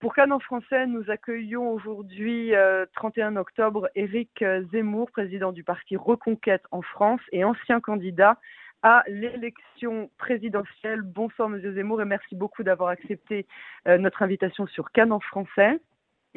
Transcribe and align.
Pour 0.00 0.14
Cannes 0.14 0.32
en 0.32 0.38
français, 0.38 0.86
nous 0.86 1.10
accueillons 1.10 1.72
aujourd'hui, 1.72 2.52
31 2.94 3.36
octobre, 3.36 3.88
Éric 3.96 4.44
Zemmour, 4.70 5.10
président 5.10 5.50
du 5.50 5.64
parti 5.64 5.96
Reconquête 5.96 6.62
en 6.70 6.82
France 6.82 7.20
et 7.32 7.42
ancien 7.42 7.80
candidat 7.80 8.38
à 8.82 9.02
l'élection 9.08 10.08
présidentielle. 10.16 11.02
Bonsoir, 11.02 11.48
Monsieur 11.48 11.74
Zemmour, 11.74 12.00
et 12.00 12.04
merci 12.04 12.36
beaucoup 12.36 12.62
d'avoir 12.62 12.90
accepté 12.90 13.46
notre 13.86 14.22
invitation 14.22 14.68
sur 14.68 14.92
Cannes 14.92 15.10
en 15.10 15.18
français. 15.18 15.80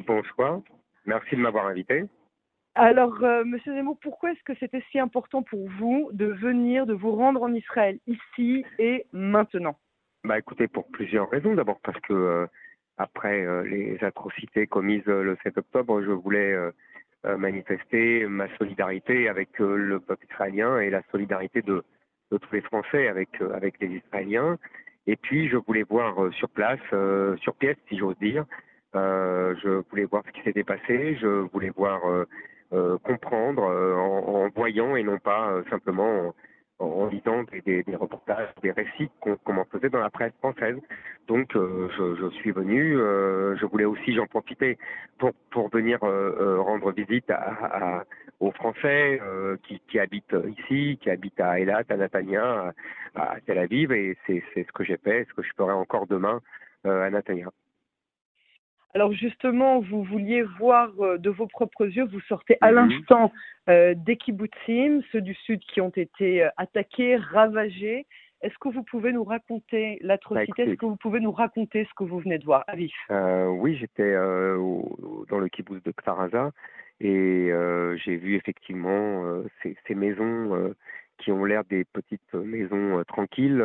Bonsoir, 0.08 0.62
merci 1.06 1.36
de 1.36 1.42
m'avoir 1.42 1.68
invité. 1.68 2.06
Alors, 2.76 3.22
euh, 3.22 3.44
Monsieur 3.44 3.74
Zemmour, 3.74 3.98
pourquoi 4.02 4.32
est-ce 4.32 4.44
que 4.44 4.56
c'était 4.56 4.84
si 4.92 5.00
important 5.00 5.44
pour 5.44 5.68
vous 5.78 6.10
de 6.14 6.28
venir, 6.28 6.86
de 6.86 6.94
vous 6.94 7.14
rendre 7.14 7.44
en 7.44 7.54
Israël 7.54 8.00
ici 8.08 8.66
et 8.80 9.06
maintenant? 9.12 9.78
Bah, 10.24 10.40
écoutez, 10.40 10.68
pour 10.68 10.88
plusieurs 10.88 11.30
raisons. 11.30 11.54
D'abord 11.54 11.82
parce 11.84 12.00
que 12.02 12.14
euh, 12.14 12.48
après 13.02 13.46
euh, 13.46 13.64
les 13.64 14.04
atrocités 14.04 14.68
commises 14.68 15.06
le 15.06 15.38
7 15.44 15.58
octobre, 15.58 16.02
je 16.02 16.12
voulais 16.12 16.56
manifester 17.38 18.26
ma 18.26 18.48
solidarité 18.58 19.30
avec 19.30 19.60
le 19.60 20.00
peuple 20.00 20.26
israélien 20.32 20.80
et 20.80 20.90
la 20.90 21.04
solidarité 21.12 21.62
de, 21.62 21.84
tous 22.32 22.52
les 22.52 22.62
Français 22.62 23.08
avec 23.08 23.30
les 23.80 23.88
Israéliens. 23.88 24.58
Et 25.06 25.16
puis, 25.16 25.48
je 25.48 25.58
voulais 25.58 25.84
voir 25.84 26.34
sur 26.34 26.50
place, 26.50 26.80
sur 27.42 27.54
pièce, 27.56 27.78
si 27.90 27.98
j'ose 28.00 28.18
dire. 28.18 28.46
je 28.96 29.84
voulais 29.92 30.06
voir 30.06 30.24
ce 30.26 30.32
qui 30.32 30.42
s'était 30.42 30.64
passé. 30.64 31.16
Je 31.22 31.28
voulais 31.52 31.70
voir 31.70 32.02
euh, 32.74 32.98
comprendre 33.00 33.64
euh, 33.64 33.98
en, 33.98 34.46
en, 34.46 34.50
voyant 34.56 34.96
et 34.96 35.04
non 35.04 35.18
pas 35.18 35.50
euh, 35.52 35.64
simplement 35.70 36.34
en, 36.82 37.08
lisant 37.08 37.44
des, 37.44 37.62
des, 37.62 37.84
des, 37.84 37.96
reportages, 37.96 38.50
des 38.62 38.72
récits 38.72 39.10
qu'on 39.20 39.54
m'en 39.54 39.66
faisait 39.66 39.90
dans 39.90 40.00
la 40.00 40.10
presse 40.10 40.34
française. 40.40 40.78
Donc 41.28 41.52
je, 41.54 42.16
je, 42.20 42.30
suis 42.38 42.52
venu, 42.52 42.96
je 42.96 43.66
voulais 43.66 43.86
aussi, 43.86 44.14
j'en 44.14 44.26
profiter 44.28 44.78
pour, 45.18 45.32
pour 45.52 45.70
venir 45.70 46.00
rendre 46.02 46.92
visite 46.92 47.30
à, 47.30 48.00
à, 48.00 48.04
aux 48.40 48.52
Français 48.52 49.22
qui, 49.64 49.80
qui, 49.88 50.00
habitent 50.00 50.36
ici, 50.58 50.98
qui 51.02 51.10
habitent 51.10 51.40
à 51.40 51.60
Eilat, 51.60 51.84
à 51.88 51.98
Natania, 51.98 52.74
à, 53.16 53.34
à 53.34 53.40
Tel 53.42 53.60
Aviv, 53.60 53.92
et 53.92 54.18
c'est 54.26 54.44
ce 54.56 54.72
que 54.74 54.84
j'ai 54.84 54.98
fait, 54.98 55.26
ce 55.30 55.34
que 55.34 55.44
je 55.44 55.52
ferai 55.56 55.74
encore 55.74 56.08
demain 56.08 56.42
à 56.84 57.10
Natania. 57.10 57.52
Alors 58.94 59.14
justement, 59.14 59.80
vous 59.80 60.04
vouliez 60.04 60.42
voir 60.42 60.92
euh, 61.00 61.18
de 61.18 61.30
vos 61.30 61.48
propres 61.48 61.86
yeux, 61.86 62.06
vous 62.06 62.20
sortez 62.22 62.58
à 62.62 62.72
mhm. 62.72 62.76
l'instant 62.76 63.32
euh, 63.70 63.94
des 63.96 64.18
kibbutzim, 64.18 65.02
ceux 65.12 65.22
du 65.22 65.34
sud 65.34 65.62
qui 65.62 65.82
ont 65.82 65.92
été 65.96 66.44
euh, 66.44 66.50
attaqués, 66.58 67.16
ravagés. 67.16 68.06
Est-ce 68.42 68.58
que 68.60 68.70
vous 68.70 68.84
pouvez 68.84 69.14
nous 69.14 69.24
raconter 69.24 70.00
l'atrocité? 70.02 70.64
Est-ce 70.64 70.74
que 70.74 70.86
vous 70.86 70.96
pouvez 70.96 71.20
nous 71.20 71.32
raconter 71.32 71.86
ce 71.86 71.94
que 71.96 72.04
vous 72.04 72.20
venez 72.20 72.40
de 72.40 72.46
voir? 72.46 72.64
À 72.68 72.76
euh, 73.12 73.48
Oui, 73.48 73.78
j'étais 73.78 74.02
euh, 74.02 74.58
dans 75.30 75.38
le 75.38 75.48
kibbutz 75.48 75.84
de 75.84 75.92
Ktaraza 75.92 76.52
et 77.00 77.52
euh, 77.52 77.96
j'ai 77.98 78.18
vu 78.18 78.36
effectivement 78.36 79.24
ces, 79.62 79.78
ces, 79.88 79.94
maisons 79.94 80.74
qui 81.20 81.32
ont 81.32 81.46
l'air 81.46 81.64
des 81.66 81.86
petites 81.86 82.34
maisons 82.34 83.04
tranquilles 83.08 83.64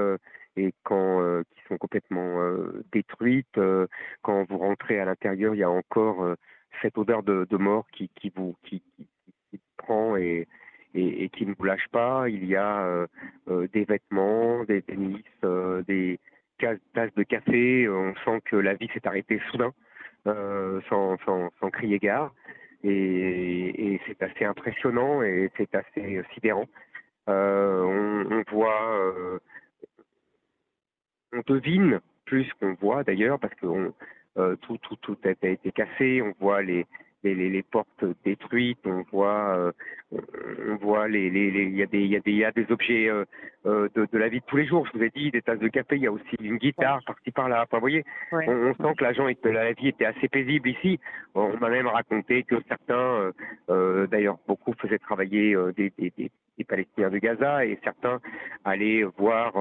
et 0.57 0.73
quand 0.85 1.21
euh, 1.21 1.43
qui 1.51 1.62
sont 1.69 1.79
complètement 1.79 2.41
euh, 2.41 2.83
détruites. 2.93 3.59
Euh, 3.59 3.87
quand 4.23 4.45
vous 4.49 4.59
rentrez 4.59 4.99
à 4.99 5.05
l'intérieur, 5.05 5.55
il 5.55 5.59
y 5.59 5.62
a 5.62 5.71
encore 5.71 6.35
cette 6.83 6.99
odeur 6.99 7.23
de, 7.23 7.47
de, 7.49 7.57
mort 7.57 7.87
qui, 7.93 8.11
qui 8.15 8.33
vous 8.35 8.57
qui, 8.65 8.83
qui, 9.51 9.61
prend 9.77 10.17
et, 10.17 10.47
et, 10.95 11.25
et, 11.25 11.29
qui 11.29 11.47
ne 11.47 11.55
vous 11.55 11.65
lâche 11.65 11.89
pas. 11.91 12.29
Il 12.29 12.45
y 12.47 12.57
a 12.57 13.07
des 13.47 13.84
vêtements, 13.84 14.65
des 14.65 14.83
tennis, 14.83 15.25
des 15.87 16.19
tasses 16.59 17.15
de 17.15 17.23
café. 17.23 17.89
On 17.89 18.15
sent 18.25 18.41
que 18.45 18.57
la 18.57 18.75
vie 18.75 18.89
s'est 18.93 19.07
arrêtée 19.07 19.41
soudain, 19.51 19.73
sans, 20.25 21.17
sans, 21.25 21.51
sans 21.61 21.71
crier 21.71 21.99
gare. 21.99 22.34
Et, 22.83 23.95
et 23.95 24.01
c'est 24.07 24.23
assez 24.23 24.45
impressionnant 24.45 25.23
et 25.23 25.51
c'est 25.57 25.75
assez 25.75 26.23
sidérant. 26.34 26.67
Euh, 27.29 27.83
on, 27.83 28.37
on, 28.37 28.44
voit 28.53 29.41
on 31.32 31.42
devine 31.47 32.00
plus 32.25 32.50
qu'on 32.60 32.75
voit 32.75 33.04
d'ailleurs, 33.04 33.38
parce 33.38 33.54
que 33.54 33.92
euh, 34.38 34.56
tout, 34.62 34.78
tout, 34.78 34.97
tout 34.97 35.16
a 35.25 35.31
été 35.31 35.72
cassé, 35.72 36.22
on 36.22 36.34
voit 36.41 36.62
les, 36.62 36.87
les, 37.34 37.50
les, 37.50 37.62
portes 37.62 38.04
détruites, 38.25 38.78
on 38.84 39.03
voit, 39.10 39.56
euh, 39.56 39.72
on 40.69 40.76
voit 40.76 41.09
les, 41.09 41.31
les, 41.31 41.48
il 41.48 41.76
y 41.76 41.82
a 41.82 41.87
des, 41.87 42.00
il 42.00 42.10
y 42.10 42.16
a 42.16 42.20
des, 42.20 42.31
il 42.31 42.38
y 42.38 42.44
a 42.44 42.53
des 42.53 42.66
objets 42.70 43.09
euh, 43.09 43.25
euh, 43.66 43.88
de, 43.94 44.06
de, 44.10 44.19
la 44.19 44.28
vie 44.28 44.41
de 44.41 44.44
tous 44.47 44.56
les 44.56 44.66
jours. 44.66 44.87
Je 44.87 44.98
vous 44.98 45.04
ai 45.04 45.10
dit 45.10 45.31
des 45.31 45.42
tasses 45.42 45.59
de 45.59 45.69
café, 45.69 45.97
il 45.97 46.03
y 46.03 46.06
a 46.06 46.12
aussi 46.12 46.37
une 46.41 46.59
guitare 46.59 47.00
par-ci 47.06 47.31
par-là. 47.31 47.62
Enfin, 47.62 47.78
vous 47.78 47.82
voyez, 47.82 48.04
on, 48.32 48.38
on, 48.38 48.75
sent 48.75 48.94
que 48.97 49.04
l'agent 49.04 49.28
et 49.28 49.37
la 49.44 49.72
vie 49.72 49.88
était 49.88 50.06
assez 50.06 50.28
paisible 50.28 50.69
ici. 50.69 51.00
On 51.34 51.56
m'a 51.58 51.70
même 51.70 51.88
raconté 51.88 52.43
que 52.44 52.56
certains, 52.69 53.32
euh, 53.70 54.06
d'ailleurs 54.06 54.38
beaucoup 54.47 54.75
faisaient 54.75 54.98
travailler 54.98 55.56
des, 55.76 55.93
des, 55.98 56.12
des, 56.16 56.31
des, 56.58 56.64
Palestiniens 56.64 57.10
de 57.10 57.19
Gaza 57.19 57.66
et 57.66 57.78
certains 57.84 58.20
allaient 58.64 59.03
voir 59.19 59.53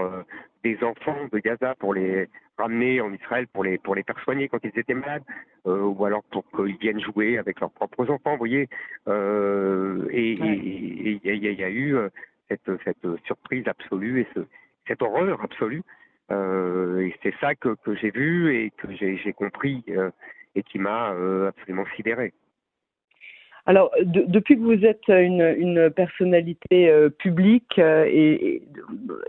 des 0.65 0.83
enfants 0.83 1.27
de 1.31 1.37
Gaza 1.37 1.75
pour 1.75 1.93
les 1.93 2.27
ramener 2.57 2.99
en 2.99 3.13
Israël 3.13 3.45
pour 3.53 3.63
les 3.63 3.77
pour 3.77 3.93
les 3.93 4.03
faire 4.03 4.19
soigner 4.23 4.49
quand 4.49 4.63
ils 4.63 4.77
étaient 4.79 4.95
malades, 4.95 5.23
euh, 5.67 5.81
ou 5.81 6.05
alors 6.05 6.23
pour 6.31 6.43
qu'ils 6.55 6.77
viennent 6.77 6.99
jouer 6.99 7.37
avec 7.37 7.59
leurs 7.59 7.71
propres 7.71 8.09
enfants, 8.09 8.31
vous 8.31 8.45
voyez. 8.47 8.67
Euh, 9.07 10.07
et 10.09 10.31
il 10.31 11.19
y, 11.23 11.61
y, 11.61 11.63
a 11.63 11.69
eu 11.69 11.95
euh, 11.95 12.09
cette 12.49 12.71
cette 12.83 13.07
surprise 13.25 13.67
absolue 13.67 14.21
et 14.21 14.27
ce, 14.33 14.39
cette 14.87 15.01
horreur 15.03 15.39
absolue. 15.43 15.83
Euh, 16.31 17.01
et 17.01 17.15
c'est 17.21 17.35
ça 17.39 17.53
que, 17.53 17.75
que 17.83 17.93
j'ai 17.95 18.09
vu 18.09 18.55
et 18.55 18.71
que 18.71 18.87
j'ai 18.95 19.33
compris 19.33 19.83
et 20.55 20.63
qui 20.63 20.79
m'a 20.79 21.13
absolument 21.47 21.85
sidéré. 21.95 22.33
Alors, 23.67 23.91
de, 23.99 24.21
depuis 24.27 24.57
que 24.57 24.61
vous 24.61 24.85
êtes 24.85 25.07
une, 25.07 25.89
personnalité 25.89 26.89
euh, 26.89 27.09
publique 27.09 27.79
euh, 27.79 28.05
et, 28.07 28.55
et, 28.55 28.63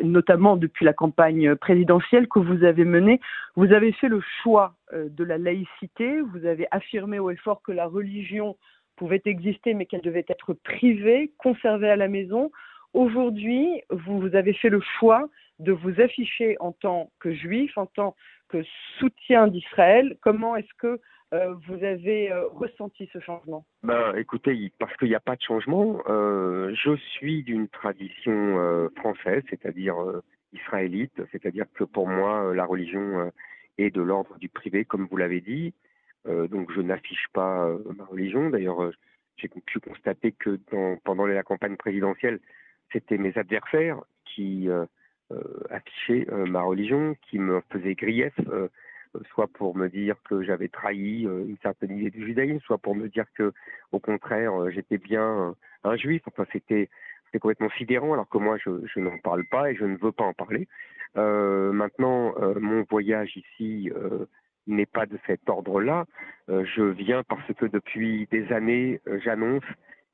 notamment 0.04 0.56
depuis 0.56 0.84
la 0.84 0.92
campagne 0.92 1.54
présidentielle 1.54 2.28
que 2.28 2.38
vous 2.38 2.62
avez 2.62 2.84
menée, 2.84 3.20
vous 3.54 3.72
avez 3.72 3.92
fait 3.92 4.08
le 4.08 4.20
choix 4.42 4.74
euh, 4.92 5.08
de 5.08 5.24
la 5.24 5.38
laïcité. 5.38 6.20
Vous 6.20 6.44
avez 6.44 6.66
affirmé 6.70 7.19
au 7.19 7.30
effort 7.30 7.62
que 7.62 7.72
la 7.72 7.86
religion 7.86 8.56
pouvait 8.97 9.22
exister, 9.24 9.72
mais 9.72 9.86
qu'elle 9.86 10.02
devait 10.02 10.26
être 10.28 10.53
privée, 10.53 11.32
conservée 11.38 11.91
à 11.91 11.97
la 11.97 12.08
maison. 12.08 12.50
Aujourd'hui, 12.97 13.83
vous, 13.91 14.34
avez 14.34 14.55
fait 14.55 14.71
le 14.71 14.81
choix 14.81 15.29
de 15.59 15.71
vous 15.71 16.01
afficher 16.01 16.57
en 16.61 16.73
tant 16.73 17.11
que 17.21 17.31
juif, 17.31 17.77
en 17.77 17.84
tant 17.84 18.17
que 18.49 18.62
soutien 18.99 19.49
d'Israël. 19.49 20.17
Comment 20.23 20.57
est-ce 20.57 20.73
que 20.79 20.99
euh, 21.34 21.55
vous 21.69 21.84
avez 21.84 22.33
euh, 22.33 22.47
ressenti 22.47 23.07
ce 23.12 23.21
changement? 23.21 23.67
Ben, 23.83 24.15
Écoutez, 24.17 24.73
parce 24.79 24.97
qu'il 24.97 25.09
n'y 25.09 25.15
a 25.15 25.21
pas 25.21 25.37
de 25.37 25.43
changement, 25.43 26.01
euh, 26.09 26.75
je 26.75 26.97
suis 26.97 27.43
d'une 27.43 27.69
tradition 27.69 28.89
française, 28.97 29.43
c'est-à-dire 29.51 29.97
israélite, 30.55 31.21
c'est-à-dire 31.33 31.67
que 31.75 31.84
pour 31.84 32.09
moi, 32.09 32.55
la 32.55 32.65
religion 32.65 33.31
est 33.77 33.91
de 33.91 34.01
l'ordre 34.01 34.39
du 34.39 34.49
privé, 34.49 34.87
comme 34.87 35.07
vous 35.11 35.19
l'avez 35.19 35.43
dit. 35.43 35.75
donc 36.25 36.73
je 36.73 36.81
n'affiche 36.81 37.27
pas 37.34 37.69
ma 37.95 38.07
religion. 38.07 38.49
D'ailleurs, 38.49 38.91
j'ai 39.37 39.49
pu 39.49 39.81
constater 39.81 40.33
que 40.33 40.59
pendant 41.05 41.27
la 41.27 41.43
campagne 41.43 41.77
présidentielle, 41.77 42.41
c'était 42.92 43.19
mes 43.19 43.36
adversaires 43.36 44.00
qui 44.24 44.69
affichaient 45.70 46.26
ma 46.30 46.62
religion, 46.62 47.16
qui 47.28 47.38
me 47.38 47.60
faisaient 47.70 47.94
grief 47.94 48.34
soit 49.32 49.47
pour 49.48 49.76
me 49.76 49.88
dire 49.88 50.16
que 50.28 50.42
j'avais 50.42 50.69
trahi 50.69 51.26
euh, 51.26 51.44
une 51.47 51.56
certaine 51.62 51.98
idée 51.98 52.10
du 52.10 52.26
judaïsme, 52.26 52.60
soit 52.60 52.78
pour 52.78 52.94
me 52.94 53.08
dire 53.08 53.26
que, 53.34 53.52
au 53.92 53.98
contraire, 53.98 54.54
euh, 54.54 54.70
j'étais 54.70 54.98
bien 54.98 55.22
euh, 55.22 55.52
un 55.84 55.97
juif. 55.97 56.22
Enfin, 56.26 56.44
c'était 56.52 56.88
complètement 57.41 57.70
sidérant, 57.76 58.14
alors 58.14 58.28
que 58.28 58.38
moi, 58.38 58.56
je, 58.64 58.70
je 58.86 58.98
n'en 58.98 59.18
parle 59.18 59.44
pas 59.50 59.70
et 59.70 59.76
je 59.76 59.84
ne 59.84 59.98
veux 59.98 60.12
pas 60.12 60.24
en 60.24 60.32
parler. 60.32 60.68
Euh, 61.18 61.70
maintenant, 61.70 62.34
euh, 62.38 62.58
mon 62.58 62.82
voyage 62.88 63.36
ici 63.36 63.91
euh, 63.94 64.24
n'est 64.66 64.86
pas 64.86 65.04
de 65.04 65.18
cet 65.26 65.48
ordre-là. 65.48 66.06
je 66.48 66.82
viens 66.82 67.22
parce 67.24 67.53
que 67.59 67.66
depuis 67.66 68.27
des 68.30 68.50
années, 68.53 69.00
j'annonce 69.22 69.65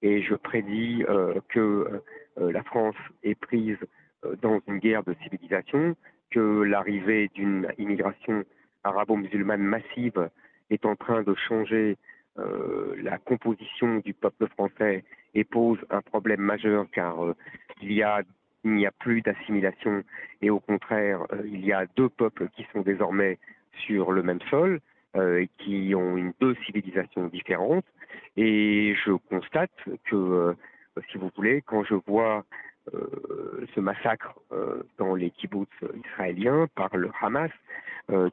et 0.03 0.21
je 0.23 0.35
prédis 0.35 1.05
que 1.49 2.03
la 2.37 2.63
France 2.63 2.97
est 3.23 3.35
prise 3.35 3.79
dans 4.41 4.61
une 4.69 4.79
guerre 4.79 5.03
de 5.03 5.15
civilisation, 5.23 5.97
que 6.31 6.63
l'arrivée 6.63 7.31
d'une 7.35 7.69
immigration 7.79 8.45
arabo-musulmane 8.85 9.63
massive 9.63 10.31
est 10.71 10.85
en 10.85 10.97
train 10.97 11.23
de 11.23 11.35
changer 11.35 11.97
euh, 12.39 12.95
la 13.03 13.19
composition 13.19 13.99
du 13.99 14.15
peuple 14.15 14.49
français 14.49 15.05
et 15.35 15.45
pose 15.45 15.79
un 15.91 16.01
problème 16.01 16.41
majeur 16.41 16.87
car 16.93 17.25
euh, 17.25 17.37
il 17.83 17.93
y 17.93 18.03
a 18.03 18.23
il 18.65 18.73
n'y 18.73 18.87
a 18.87 18.91
plus 18.91 19.23
d'assimilation 19.23 20.03
et 20.41 20.49
au 20.49 20.61
contraire 20.61 21.27
euh, 21.33 21.43
il 21.45 21.65
y 21.65 21.73
a 21.73 21.85
deux 21.97 22.09
peuples 22.09 22.49
qui 22.57 22.67
sont 22.73 22.81
désormais 22.81 23.39
sur 23.87 24.13
le 24.13 24.23
même 24.23 24.41
sol 24.49 24.81
euh, 25.17 25.41
et 25.41 25.51
qui 25.59 25.95
ont 25.95 26.17
une 26.17 26.33
deux 26.41 26.55
civilisations 26.65 27.27
différentes. 27.27 27.85
Et 28.39 28.95
je 29.05 29.13
constate 29.29 29.71
que 30.07 30.17
euh, 30.17 30.53
si 31.11 31.19
vous 31.19 31.31
voulez 31.37 31.63
quand 31.63 31.85
je 31.85 31.95
vois 31.95 32.45
euh, 32.95 33.67
ce 33.75 33.81
massacre 33.81 34.35
dans 34.99 35.15
les 35.15 35.31
kibbutz 35.31 35.71
israéliens 36.05 36.67
par 36.75 36.97
le 36.97 37.11
Hamas, 37.21 37.51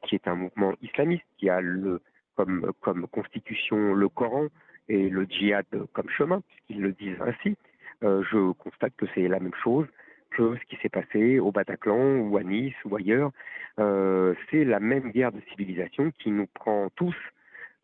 qui 0.02 0.16
est 0.16 0.26
un 0.26 0.34
mouvement 0.34 0.74
islamiste 0.82 1.24
qui 1.38 1.48
a 1.48 1.60
le 1.60 2.00
comme, 2.36 2.72
comme 2.80 3.06
constitution 3.06 3.94
le 3.94 4.08
Coran 4.08 4.46
et 4.88 5.08
le 5.08 5.24
djihad 5.24 5.66
comme 5.92 6.08
chemin, 6.10 6.40
puisqu'ils 6.40 6.82
le 6.82 6.92
disent 6.92 7.20
ainsi, 7.20 7.56
je 8.02 8.52
constate 8.52 8.94
que 8.96 9.06
c'est 9.14 9.28
la 9.28 9.38
même 9.38 9.54
chose 9.62 9.86
que 10.30 10.56
ce 10.56 10.64
qui 10.66 10.76
s'est 10.82 10.88
passé 10.88 11.38
au 11.38 11.52
Bataclan 11.52 12.18
ou 12.18 12.36
à 12.36 12.42
Nice 12.42 12.74
ou 12.84 12.96
ailleurs. 12.96 13.30
c'est 13.76 14.64
la 14.64 14.80
même 14.80 15.12
guerre 15.12 15.32
de 15.32 15.40
civilisation 15.50 16.10
qui 16.18 16.30
nous 16.30 16.46
prend 16.46 16.88
tous 16.96 17.16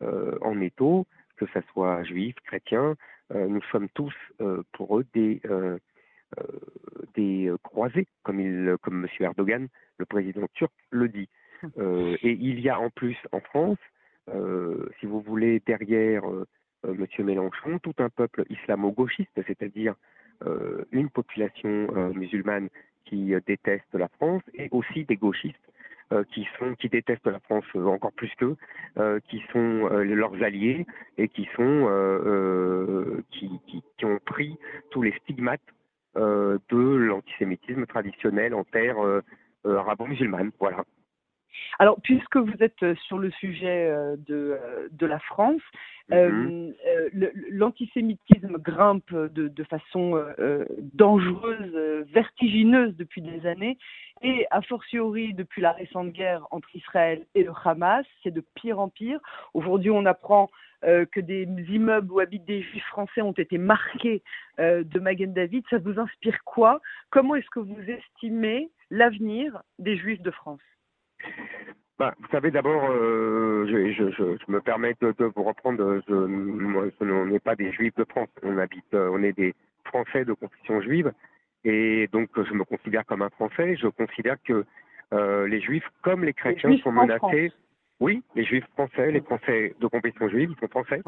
en 0.01 0.59
étau, 0.59 1.05
que 1.37 1.45
ce 1.53 1.59
soit 1.71 2.03
juifs, 2.03 2.35
chrétiens. 2.45 2.95
Nous 3.33 3.61
sommes 3.71 3.89
tous 3.89 4.13
pour 4.73 4.99
eux 4.99 5.05
des 5.13 5.41
des 7.15 7.51
croisés, 7.63 8.07
comme, 8.23 8.39
il, 8.39 8.75
comme 8.81 9.05
M. 9.05 9.09
Erdogan, 9.19 9.67
le 9.97 10.05
président 10.05 10.47
turc, 10.53 10.73
le 10.91 11.07
dit. 11.07 11.29
Euh, 11.77 12.15
et 12.21 12.31
il 12.31 12.59
y 12.59 12.69
a 12.69 12.79
en 12.79 12.89
plus 12.89 13.17
en 13.31 13.39
France, 13.39 13.79
euh, 14.29 14.89
si 14.99 15.05
vous 15.05 15.21
voulez, 15.21 15.61
derrière 15.65 16.29
euh, 16.29 16.45
M. 16.85 17.05
Mélenchon, 17.19 17.79
tout 17.79 17.95
un 17.99 18.09
peuple 18.09 18.43
islamo-gauchiste, 18.49 19.41
c'est-à-dire 19.47 19.95
une 20.91 21.09
population 21.09 21.87
musulmane 22.13 22.69
qui 23.05 23.33
déteste 23.47 23.91
la 23.93 24.07
France 24.07 24.43
et 24.53 24.67
aussi 24.69 25.03
des 25.03 25.15
gauchistes 25.15 25.57
qui 26.31 26.47
sont 26.57 26.75
qui 26.75 26.89
détestent 26.89 27.27
la 27.27 27.39
France 27.41 27.65
encore 27.75 28.13
plus 28.13 28.31
qu'eux, 28.37 28.55
qui 29.27 29.43
sont 29.51 29.89
leurs 29.89 30.41
alliés 30.41 30.85
et 31.17 31.27
qui 31.27 31.47
sont 31.55 33.23
qui, 33.31 33.49
qui, 33.97 34.05
ont 34.05 34.19
pris 34.25 34.57
tous 34.91 35.01
les 35.01 35.11
stigmates 35.23 35.59
de 36.15 36.95
l'antisémitisme 36.95 37.85
traditionnel 37.85 38.53
en 38.53 38.63
terre 38.63 38.97
arabo-musulmane. 39.65 40.51
Voilà. 40.59 40.83
Alors, 41.79 41.99
puisque 42.01 42.37
vous 42.37 42.55
êtes 42.59 42.81
euh, 42.83 42.95
sur 43.07 43.19
le 43.19 43.29
sujet 43.31 43.89
euh, 43.89 44.15
de, 44.17 44.57
euh, 44.61 44.87
de 44.91 45.05
la 45.05 45.19
France, 45.19 45.61
mhm. 46.09 46.73
l'antisémitisme 47.51 48.57
grimpe 48.57 49.13
de, 49.13 49.47
de 49.49 49.63
façon 49.65 50.23
dangereuse, 50.93 52.05
vertigineuse 52.13 52.95
depuis 52.95 53.21
des 53.21 53.45
années, 53.45 53.77
et 54.21 54.47
a 54.51 54.61
fortiori 54.61 55.33
depuis 55.33 55.61
la 55.61 55.73
récente 55.73 56.11
guerre 56.13 56.47
entre 56.51 56.73
Israël 56.75 57.25
et 57.35 57.43
le 57.43 57.51
Hamas, 57.63 58.05
c'est 58.23 58.31
de 58.31 58.41
pire 58.55 58.79
en 58.79 58.87
pire. 58.87 59.19
Aujourd'hui, 59.53 59.91
on 59.91 60.05
apprend 60.05 60.49
que 60.81 61.19
des 61.19 61.43
immeubles 61.43 62.09
où 62.09 62.21
habitent 62.21 62.45
des 62.45 62.61
juifs 62.61 62.85
français 62.85 63.21
ont 63.21 63.33
été 63.33 63.57
marqués 63.57 64.23
de 64.59 64.99
Magen 64.99 65.33
David. 65.33 65.65
Ça 65.69 65.77
vous 65.77 65.99
inspire 65.99 66.41
quoi? 66.45 66.79
Comment 67.09 67.35
est-ce 67.35 67.49
que 67.49 67.59
vous 67.59 67.81
estimez 67.85 68.69
l'avenir 68.91 69.61
des 69.77 69.97
juifs 69.97 70.21
de 70.21 70.31
France? 70.31 70.61
Bah, 71.99 72.13
vous 72.19 72.27
savez, 72.29 72.51
d'abord, 72.51 72.83
euh, 72.91 73.65
je, 73.67 73.91
je, 73.91 74.11
je, 74.11 74.51
me 74.51 74.61
permets 74.61 74.93
de, 75.01 75.13
vous 75.35 75.43
reprendre. 75.43 75.99
Je, 76.07 76.13
on 77.03 77.25
n'est 77.25 77.39
pas 77.39 77.55
des 77.55 77.71
Juifs 77.71 77.95
de 77.95 78.03
France. 78.03 78.29
On 78.43 78.57
habite, 78.59 78.93
euh, 78.93 79.09
on 79.11 79.23
est 79.23 79.33
des 79.33 79.55
Français 79.85 80.23
de 80.23 80.33
confession 80.33 80.81
juive, 80.81 81.11
et 81.63 82.07
donc 82.11 82.29
je 82.35 82.53
me 82.53 82.63
considère 82.65 83.05
comme 83.05 83.23
un 83.23 83.29
Français. 83.29 83.75
Je 83.77 83.87
considère 83.87 84.35
que 84.43 84.63
euh, 85.13 85.47
les 85.47 85.59
Juifs, 85.59 85.87
comme 86.03 86.23
les 86.23 86.33
chrétiens, 86.33 86.77
sont 86.77 86.91
menacés. 86.91 87.51
Oui, 87.99 88.21
les 88.35 88.43
Juifs 88.43 88.67
français, 88.75 89.11
les 89.11 89.21
Français 89.21 89.73
de 89.79 89.87
confession 89.87 90.29
juive, 90.29 90.51
ils 90.55 90.59
sont 90.59 90.67
français, 90.67 91.01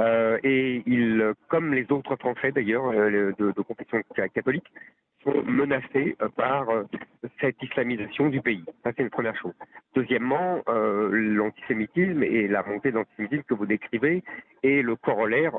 euh, 0.00 0.40
et 0.42 0.82
ils, 0.86 1.34
comme 1.46 1.72
les 1.72 1.86
autres 1.92 2.16
Français 2.16 2.50
d'ailleurs 2.50 2.90
de, 2.90 3.32
de 3.38 3.62
confession 3.62 4.02
catholique, 4.34 4.66
sont 5.22 5.42
menacés 5.44 6.16
euh, 6.20 6.28
par 6.28 6.68
euh, 6.70 6.84
cette 7.40 7.62
islamisation 7.62 8.28
du 8.28 8.40
pays. 8.40 8.64
Ça, 8.82 8.92
c'est 8.96 9.02
une 9.02 9.10
première 9.10 9.36
chose. 9.36 9.54
Deuxièmement, 9.94 10.62
euh, 10.68 11.10
l'antisémitisme 11.12 12.22
et 12.22 12.48
la 12.48 12.62
montée 12.62 12.90
de 12.90 12.96
l'antisémitisme 12.96 13.42
que 13.42 13.54
vous 13.54 13.66
décrivez 13.66 14.22
est 14.62 14.82
le 14.82 14.96
corollaire 14.96 15.58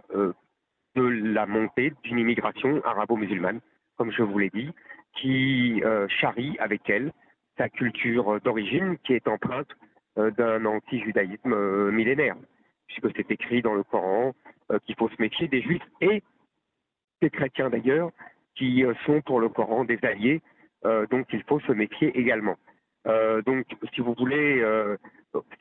de 0.96 1.04
la 1.04 1.46
montée 1.46 1.94
d'une 2.04 2.20
immigration 2.20 2.82
arabo-musulmane, 2.86 3.60
comme 3.98 4.12
je 4.12 4.24
vous 4.24 4.38
l'ai 4.38 4.50
dit, 4.50 4.72
qui 5.16 5.82
charrie 6.20 6.56
avec 6.60 6.90
elle 6.90 7.12
sa 7.58 7.70
culture 7.70 8.40
d'origine 8.42 8.98
qui 9.04 9.14
est 9.14 9.28
empreinte 9.28 9.70
d'un 10.16 10.66
anti-judaïsme 10.66 11.92
millénaire, 11.92 12.36
puisque 12.88 13.16
c'est 13.16 13.32
écrit 13.32 13.62
dans 13.62 13.74
le 13.74 13.84
Coran 13.84 14.34
qu'il 14.86 14.96
faut 14.96 15.10
se 15.10 15.22
méfier 15.22 15.48
des 15.48 15.62
juifs 15.62 15.84
et 16.02 16.24
des 17.22 17.30
chrétiens 17.30 17.70
d'ailleurs, 17.70 18.12
qui 18.56 18.84
euh, 18.84 18.94
sont 19.06 19.22
pour 19.22 19.40
le 19.40 19.50
Coran 19.50 19.86
des 19.86 20.00
alliés, 20.04 20.42
euh, 20.86 21.06
donc 21.08 21.28
il 21.34 21.44
faut 21.44 21.60
se 21.62 21.72
méfier 21.72 22.18
également. 22.18 22.56
Euh, 23.08 23.42
donc, 23.42 23.66
si 23.94 24.02
vous 24.02 24.14
voulez, 24.18 24.64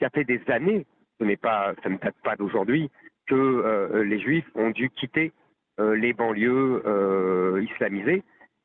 ça 0.01 0.11
fait 0.11 0.25
des 0.25 0.41
années, 0.49 0.87
ce 1.19 1.25
n'est 1.25 1.37
pas, 1.37 1.75
ça 1.83 1.89
ne 1.89 1.97
date 1.99 2.17
pas 2.23 2.37
d'aujourd'hui, 2.37 2.91
que 3.27 4.03
les 4.05 4.21
Juifs 4.21 4.49
ont 4.55 4.71
dû 4.71 4.91
quitter 4.91 5.33
les 5.79 6.13
banlieues 6.13 6.83
islamisées. 7.63 8.23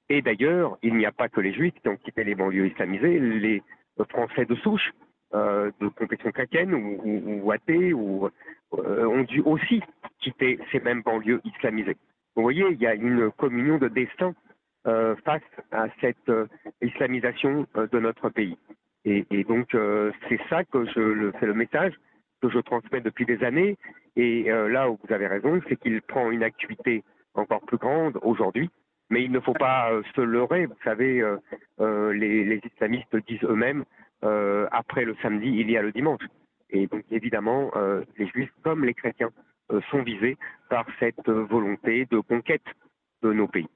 Et 0.10 0.22
d'ailleurs, 0.22 0.78
il 0.84 0.96
n'y 0.96 1.06
a 1.06 1.12
pas 1.12 1.30
que 1.30 1.42
les 1.42 1.54
Juifs 1.54 1.74
qui 1.82 1.90
ont 1.90 1.98
quitté 1.98 2.24
les 2.24 2.36
banlieues 2.36 2.68
islamisées, 2.68 3.20
les 3.20 3.64
Français 4.10 4.46
de 4.46 4.56
souche, 4.56 4.92
de 5.34 5.88
confession 5.90 6.32
chrétienne 6.32 6.74
ou, 6.74 7.02
ou, 7.44 7.52
athées, 7.52 7.94
ou, 7.94 8.30
ont 8.72 9.24
dû 9.24 9.42
aussi 9.42 9.82
quitter 10.20 10.60
ces 10.72 10.80
mêmes 10.82 11.02
banlieues 11.02 11.42
islamisées. 11.46 11.98
Vous 12.38 12.44
voyez, 12.44 12.66
il 12.70 12.80
y 12.80 12.86
a 12.86 12.94
une 12.94 13.32
communion 13.32 13.80
de 13.80 13.88
destin 13.88 14.36
euh, 14.86 15.16
face 15.26 15.42
à 15.72 15.88
cette 16.00 16.30
euh, 16.30 16.46
islamisation 16.84 17.66
euh, 17.76 17.88
de 17.88 18.00
notre 18.00 18.30
pays. 18.30 18.56
Et, 19.06 19.44
donc, 19.46 19.70
c'est 20.28 20.40
ça 20.50 20.66
que 20.66 20.84
je, 20.84 21.32
c'est 21.40 21.46
le 21.46 21.54
message 21.54 21.94
que 22.42 22.50
je 22.50 22.60
transmets 22.60 23.00
depuis 23.00 23.26
des 23.26 23.42
années. 23.42 23.78
Et 24.18 24.44
là 24.50 24.90
où 24.90 25.00
vous 25.02 25.14
avez 25.14 25.28
raison, 25.28 25.62
c'est 25.70 25.78
qu'il 25.78 26.02
prend 26.02 26.30
une 26.30 26.44
acuité 26.44 27.06
encore 27.34 27.62
plus 27.62 27.78
grande 27.78 28.20
aujourd'hui. 28.22 28.70
Mais 29.10 29.24
il 29.24 29.32
ne 29.32 29.40
faut 29.40 29.54
pas 29.54 29.90
se 30.14 30.20
leurrer. 30.20 30.66
Vous 30.66 30.76
savez, 30.84 31.24
les, 31.80 32.44
les, 32.44 32.62
islamistes 32.66 33.16
disent 33.30 33.46
eux-mêmes, 33.46 33.86
après 34.74 35.06
le 35.06 35.16
samedi, 35.22 35.56
il 35.58 35.72
y 35.72 35.78
a 35.78 35.82
le 35.82 35.94
dimanche. 35.94 36.26
Et 36.70 36.88
donc, 36.88 37.06
évidemment, 37.10 37.72
les 38.18 38.28
juifs 38.28 38.52
comme 38.62 38.84
les 38.84 38.94
chrétiens 38.94 39.30
euh, 39.30 39.57
sont 39.92 40.04
visés 40.04 40.38
par 40.70 40.86
cette 41.00 41.30
volonté 41.30 42.06
de 42.06 42.20
conquête 42.20 42.66
de 43.24 43.34
nos 43.34 43.48
pays. 43.48 43.68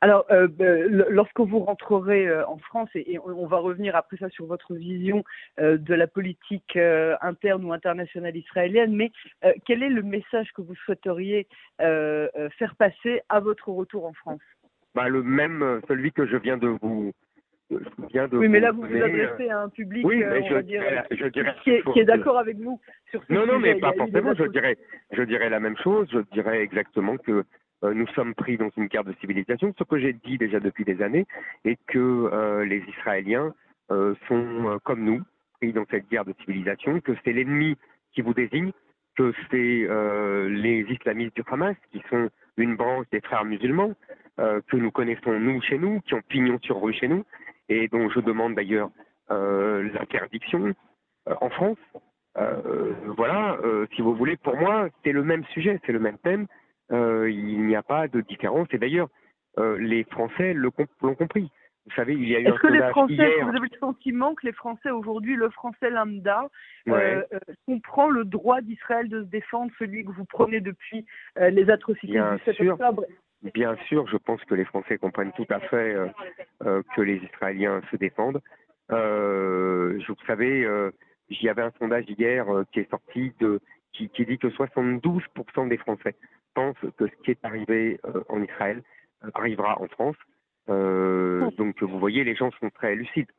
Alors, 0.00 0.26
euh, 0.30 0.46
euh, 0.60 1.06
lorsque 1.10 1.40
vous 1.40 1.58
rentrerez 1.58 2.42
en 2.44 2.58
France, 2.58 2.88
et, 2.94 3.18
on 3.18 3.46
va 3.46 3.58
revenir 3.58 3.96
après 3.96 4.16
ça 4.16 4.28
sur 4.28 4.46
votre 4.46 4.74
vision 4.74 5.24
de 5.58 5.94
la 5.94 6.06
politique 6.06 6.76
interne 6.76 7.64
ou 7.64 7.72
internationale 7.72 8.36
israélienne, 8.36 8.94
mais 8.94 9.10
quel 9.66 9.82
est 9.82 9.88
le 9.88 10.02
message 10.02 10.52
que 10.52 10.62
vous 10.62 10.76
souhaiteriez 10.76 11.48
faire 11.78 12.76
passer 12.78 13.22
à 13.28 13.40
votre 13.40 13.70
retour 13.70 14.06
en 14.06 14.12
France? 14.12 14.40
Bah, 14.94 15.08
Le 15.08 15.22
même, 15.22 15.80
celui 15.88 16.12
que 16.12 16.26
je 16.26 16.36
viens 16.36 16.58
de 16.58 16.68
vous 16.80 17.12
oui, 17.70 18.48
mais 18.48 18.60
là, 18.60 18.72
vous 18.72 18.82
vous 18.82 18.96
adressez 18.96 19.50
à 19.50 19.60
un 19.60 19.68
public 19.68 20.06
qui 21.64 22.00
est, 22.00 22.04
d'accord 22.04 22.38
avec 22.38 22.56
vous 22.56 22.80
sur 23.10 23.22
ce 23.24 23.32
Non, 23.32 23.46
non, 23.46 23.58
mais 23.58 23.74
pas 23.74 23.92
forcément. 23.92 24.34
Je 24.34 24.44
dirais, 24.44 24.78
je 25.12 25.22
dirais 25.22 25.50
la 25.50 25.60
même 25.60 25.76
chose. 25.76 26.08
Je 26.10 26.20
dirais 26.32 26.62
exactement 26.62 27.18
que 27.18 27.44
euh, 27.84 27.94
nous 27.94 28.06
sommes 28.08 28.34
pris 28.34 28.56
dans 28.56 28.70
une 28.76 28.86
guerre 28.86 29.04
de 29.04 29.14
civilisation, 29.20 29.74
ce 29.78 29.84
que 29.84 29.98
j'ai 29.98 30.12
dit 30.12 30.38
déjà 30.38 30.60
depuis 30.60 30.84
des 30.84 31.00
années, 31.02 31.26
et 31.64 31.76
que 31.86 31.98
euh, 31.98 32.64
les 32.64 32.82
Israéliens 32.98 33.54
euh, 33.90 34.14
sont 34.26 34.78
comme 34.84 35.04
nous, 35.04 35.22
pris 35.60 35.72
dans 35.72 35.84
cette 35.90 36.08
guerre 36.08 36.24
de 36.24 36.34
civilisation, 36.40 37.00
que 37.00 37.12
c'est 37.24 37.32
l'ennemi 37.32 37.76
qui 38.12 38.22
vous 38.22 38.34
désigne, 38.34 38.72
que 39.16 39.32
c'est 39.50 39.88
les 40.48 40.86
islamistes 40.88 41.34
du 41.34 41.42
Hamas, 41.50 41.76
qui 41.92 42.00
sont 42.08 42.30
une 42.56 42.76
branche 42.76 43.06
des 43.10 43.20
frères 43.20 43.44
musulmans, 43.44 43.94
que 44.36 44.76
nous 44.76 44.92
connaissons 44.92 45.38
nous 45.40 45.60
chez 45.60 45.76
nous, 45.76 46.00
qui 46.02 46.14
ont 46.14 46.22
pignon 46.28 46.58
sur 46.62 46.80
rue 46.80 46.92
chez 46.92 47.08
nous, 47.08 47.24
et 47.68 47.88
dont 47.88 48.08
je 48.10 48.20
demande 48.20 48.54
d'ailleurs 48.54 48.90
euh, 49.30 49.88
l'interdiction 49.92 50.72
euh, 51.28 51.34
en 51.40 51.50
France. 51.50 51.78
Euh, 52.38 52.94
voilà, 53.16 53.58
si 53.94 54.00
vous 54.02 54.14
voulez, 54.14 54.36
pour 54.36 54.56
moi, 54.56 54.88
c'est 55.02 55.12
le 55.12 55.24
même 55.24 55.44
sujet, 55.46 55.80
c'est 55.84 55.92
le 55.92 55.98
même 55.98 56.18
thème. 56.18 56.46
il 56.90 57.66
n'y 57.66 57.74
a 57.74 57.82
pas 57.82 58.06
de 58.06 58.20
différence. 58.20 58.68
Et 58.72 58.78
d'ailleurs, 58.78 59.08
les 59.56 60.04
Français 60.04 60.54
l'ont 60.54 60.70
compris. 60.70 61.50
Vous 61.86 61.94
savez, 61.96 62.12
il 62.14 62.28
y 62.28 62.36
a 62.36 62.40
eu 62.40 62.46
Est-ce 62.46 62.60
que 62.60 62.68
les 62.68 62.82
Français, 62.90 63.40
vous 63.42 63.48
avez 63.48 63.68
le 63.72 63.78
sentiment 63.80 64.34
que 64.34 64.46
les 64.46 64.52
Français 64.52 64.90
aujourd'hui, 64.90 65.34
le 65.34 65.50
Français 65.50 65.90
lambda, 65.90 66.48
comprend 67.66 68.08
le 68.08 68.24
droit 68.24 68.60
d'Israël 68.60 69.08
de 69.08 69.22
se 69.24 69.28
défendre, 69.28 69.72
celui 69.78 70.04
que 70.04 70.12
vous 70.12 70.26
prenez 70.26 70.60
depuis 70.60 71.06
les 71.36 71.68
atrocités 71.70 72.20
du 72.20 72.44
7 72.44 72.60
octobre 72.68 73.04
Bien 73.42 73.76
sûr, 73.86 74.06
je 74.08 74.16
pense 74.16 74.42
que 74.44 74.54
les 74.54 74.64
Français 74.64 74.98
comprennent 74.98 75.32
tout 75.32 75.46
à 75.48 75.60
fait 75.60 75.94
euh, 75.94 76.08
euh, 76.64 76.82
que 76.96 77.02
les 77.02 77.16
Israéliens 77.16 77.80
se 77.90 77.96
défendent. 77.96 78.40
Euh, 78.90 80.00
vous 80.08 80.26
savez, 80.26 80.64
euh, 80.64 80.90
j'y 81.30 81.48
avait 81.48 81.62
un 81.62 81.72
sondage 81.78 82.04
hier 82.08 82.46
qui 82.72 82.80
est 82.80 82.90
sorti 82.90 83.32
de, 83.38 83.60
qui, 83.92 84.08
qui, 84.08 84.26
dit 84.26 84.38
que 84.38 84.48
72% 84.48 85.68
des 85.68 85.76
Français 85.76 86.16
pensent 86.54 86.76
que 86.96 87.06
ce 87.06 87.14
qui 87.22 87.30
est 87.30 87.44
arrivé 87.44 88.00
en 88.28 88.42
Israël 88.42 88.82
arrivera 89.34 89.80
en 89.80 89.86
France. 89.86 90.16
donc 90.66 91.80
vous 91.82 91.98
voyez, 92.00 92.24
les 92.24 92.34
gens 92.34 92.50
sont 92.58 92.70
très 92.70 92.96
lucides. 92.96 93.30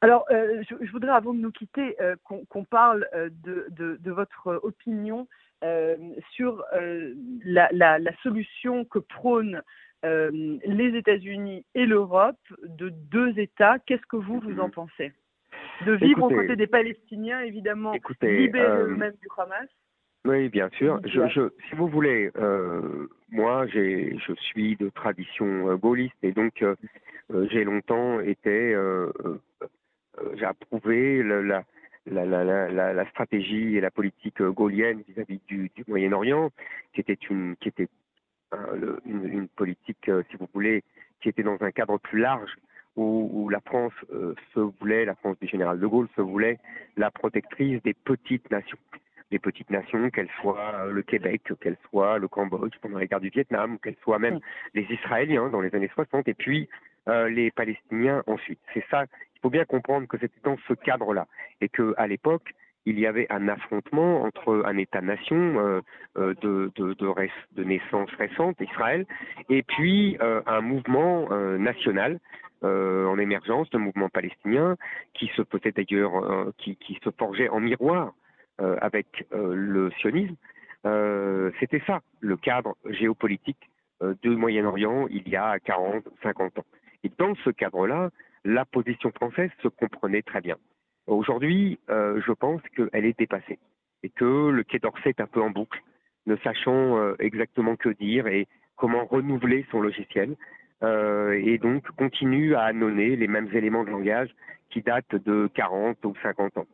Alors, 0.00 0.26
je, 0.30 0.90
voudrais, 0.92 1.10
avant 1.10 1.32
de 1.32 1.40
nous 1.40 1.50
quitter, 1.50 1.96
qu'on 2.24 2.64
parle 2.64 3.08
de, 3.14 3.66
de, 3.70 4.10
votre 4.10 4.60
opinion 4.62 5.26
sur 6.32 6.64
la, 6.72 7.68
la, 7.72 7.98
la, 7.98 8.16
solution 8.22 8.84
que 8.84 8.98
prônent 8.98 9.62
les 10.02 10.96
États-Unis 10.96 11.64
et 11.74 11.86
l'Europe 11.86 12.36
de 12.62 12.90
deux 12.90 13.38
États. 13.38 13.78
Qu'est-ce 13.80 14.06
que 14.06 14.16
vous, 14.16 14.40
vous 14.40 14.60
en 14.60 14.70
pensez? 14.70 15.12
De 15.86 15.92
vivre 15.92 16.24
aux 16.24 16.30
côtés 16.30 16.56
des 16.56 16.66
Palestiniens, 16.66 17.40
évidemment, 17.40 17.92
libérés 18.22 18.82
eux-mêmes 18.82 19.14
du 19.20 19.28
Hamas? 19.36 19.68
oui, 20.24 20.48
bien 20.48 20.68
sûr. 20.70 21.00
Je, 21.04 21.48
si 21.68 21.74
vous 21.74 21.88
voulez, 21.88 22.30
euh, 22.36 23.08
moi, 23.30 23.66
je 23.66 24.34
suis 24.40 24.76
de 24.76 24.90
tradition 24.90 25.70
euh, 25.70 25.76
gaulliste 25.76 26.16
et 26.22 26.32
donc 26.32 26.62
euh, 26.62 26.74
j'ai 27.50 27.64
longtemps 27.64 28.20
été, 28.20 28.76
j'ai 30.34 30.44
approuvé 30.44 31.22
la, 31.22 31.42
la, 31.42 31.64
la, 32.10 32.92
la, 32.92 33.10
stratégie 33.10 33.76
et 33.76 33.80
la 33.80 33.90
politique 33.90 34.42
gaulienne 34.42 35.02
vis-à-vis 35.08 35.40
du, 35.46 35.70
du 35.74 35.84
Moyen-Orient, 35.86 36.50
qui 36.92 37.00
était 37.00 37.18
une, 37.30 37.56
qui 37.56 37.68
était 37.68 37.88
une, 39.04 39.24
une, 39.24 39.48
politique, 39.48 40.10
si 40.30 40.36
vous 40.38 40.48
voulez, 40.54 40.82
qui 41.20 41.28
était 41.28 41.42
dans 41.42 41.58
un 41.60 41.70
cadre 41.70 41.98
plus 41.98 42.20
large 42.20 42.54
où, 42.96 43.30
où 43.32 43.48
la 43.48 43.60
France 43.60 43.92
se 44.54 44.60
voulait, 44.60 45.04
la 45.04 45.14
France 45.14 45.38
du 45.40 45.48
général 45.48 45.78
de 45.78 45.86
Gaulle 45.86 46.08
se 46.16 46.20
voulait 46.20 46.58
la 46.96 47.10
protectrice 47.10 47.82
des 47.82 47.94
petites 47.94 48.50
nations 48.50 48.78
des 49.30 49.38
petites 49.38 49.70
nations, 49.70 50.10
qu'elles 50.10 50.30
soient 50.40 50.74
euh, 50.74 50.92
le 50.92 51.02
Québec, 51.02 51.42
qu'elles 51.60 51.76
soient 51.90 52.18
le 52.18 52.28
Cambodge 52.28 52.74
pendant 52.80 52.98
la 52.98 53.06
guerre 53.06 53.20
du 53.20 53.28
Vietnam, 53.28 53.78
qu'elles 53.78 53.96
soient 54.02 54.18
même 54.18 54.40
les 54.74 54.86
Israéliens 54.90 55.48
dans 55.48 55.60
les 55.60 55.74
années 55.74 55.90
60, 55.92 56.28
et 56.28 56.34
puis 56.34 56.68
euh, 57.08 57.28
les 57.28 57.50
Palestiniens 57.50 58.22
ensuite. 58.26 58.60
C'est 58.74 58.84
ça, 58.90 59.04
il 59.38 59.42
faut 59.42 59.50
bien 59.50 59.64
comprendre 59.64 60.06
que 60.08 60.18
c'était 60.18 60.40
dans 60.42 60.56
ce 60.66 60.74
cadre-là, 60.74 61.26
et 61.60 61.68
que 61.68 61.94
à 61.96 62.06
l'époque, 62.06 62.54
il 62.86 62.98
y 62.98 63.06
avait 63.06 63.26
un 63.30 63.48
affrontement 63.48 64.22
entre 64.22 64.62
un 64.64 64.76
État-nation 64.76 65.58
euh, 65.58 65.80
euh 66.16 66.34
de, 66.40 66.72
de, 66.76 66.94
de, 66.94 67.28
de, 67.52 67.64
naissance 67.64 68.10
récente, 68.18 68.56
Israël, 68.60 69.06
et 69.48 69.62
puis 69.62 70.16
euh, 70.20 70.40
un 70.46 70.60
mouvement 70.60 71.28
euh, 71.30 71.58
national 71.58 72.18
en 72.60 73.16
émergence, 73.18 73.68
un 73.72 73.78
mouvement 73.78 74.08
palestinien, 74.08 74.76
qui 75.14 75.28
se 75.36 75.42
peut 75.42 75.60
d'ailleurs, 75.64 76.52
qui, 76.58 76.74
qui, 76.74 76.98
se 77.04 77.10
forgeait 77.16 77.48
en 77.48 77.60
miroir 77.60 78.14
euh, 78.60 78.76
avec 78.80 79.24
euh, 79.32 79.54
le 79.54 79.92
sionisme, 80.00 80.34
euh, 80.84 81.52
c'était 81.60 81.80
ça, 81.86 82.00
le 82.18 82.36
cadre 82.36 82.76
géopolitique 82.86 83.70
du 84.22 84.30
Moyen-Orient 84.30 85.06
il 85.10 85.28
y 85.28 85.36
a 85.36 85.60
40, 85.60 86.04
50 86.24 86.58
ans. 86.58 86.64
Et 87.04 87.10
dans 87.18 87.36
ce 87.44 87.50
cadre-là, 87.50 88.10
la 88.48 88.64
position 88.64 89.10
française 89.12 89.50
se 89.62 89.68
comprenait 89.68 90.22
très 90.22 90.40
bien. 90.40 90.56
Aujourd'hui, 91.06 91.78
je 91.88 92.32
pense 92.32 92.60
qu'elle 92.76 93.04
est 93.04 93.18
dépassée 93.18 93.58
et 94.02 94.10
que 94.10 94.48
le 94.50 94.62
Quai 94.62 94.78
d'Orsay 94.78 95.10
est 95.10 95.20
un 95.20 95.26
peu 95.26 95.40
en 95.40 95.50
boucle, 95.50 95.82
ne 96.26 96.36
sachant 96.36 97.14
exactement 97.18 97.76
que 97.76 97.90
dire 97.90 98.26
et 98.26 98.46
comment 98.76 99.04
renouveler 99.04 99.66
son 99.70 99.80
logiciel, 99.80 100.36
et 100.82 101.58
donc 101.58 101.86
continue 101.92 102.54
à 102.54 102.62
annoncer 102.62 103.16
les 103.16 103.28
mêmes 103.28 103.48
éléments 103.54 103.84
de 103.84 103.90
langage 103.90 104.30
qui 104.70 104.82
datent 104.82 105.14
de 105.14 105.48
40 105.54 106.04
ou 106.04 106.14
50 106.22 106.58
ans. 106.58 106.66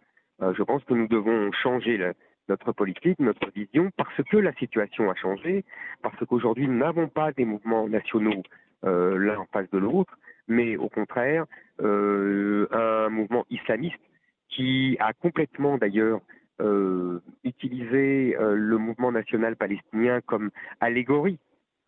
Euh, 0.42 0.52
je 0.56 0.62
pense 0.62 0.82
que 0.84 0.94
nous 0.94 1.08
devons 1.08 1.52
changer 1.52 2.12
notre 2.48 2.72
politique, 2.72 3.18
notre 3.18 3.50
vision, 3.50 3.90
parce 3.96 4.22
que 4.30 4.36
la 4.36 4.52
situation 4.54 5.10
a 5.10 5.14
changé, 5.14 5.64
parce 6.02 6.16
qu'aujourd'hui 6.26 6.66
nous 6.66 6.78
n'avons 6.78 7.08
pas 7.08 7.32
des 7.32 7.44
mouvements 7.44 7.88
nationaux 7.88 8.42
euh, 8.84 9.16
l'un 9.18 9.38
en 9.38 9.46
face 9.46 9.70
de 9.70 9.78
l'autre, 9.78 10.18
mais 10.48 10.76
au 10.76 10.88
contraire 10.88 11.44
euh, 11.44 11.46
un 11.80 13.08
mouvement 13.08 13.44
islamiste 13.50 14.00
qui 14.48 14.96
a 15.00 15.12
complètement 15.12 15.78
d'ailleurs 15.78 16.20
euh, 16.60 17.18
utilisé 17.42 18.36
euh, 18.38 18.54
le 18.54 18.78
mouvement 18.78 19.10
national 19.10 19.56
palestinien 19.56 20.20
comme 20.20 20.50
allégorie 20.80 21.38